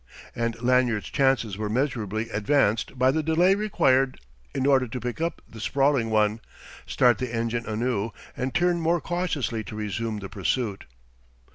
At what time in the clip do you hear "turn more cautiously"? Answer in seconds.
8.51-9.63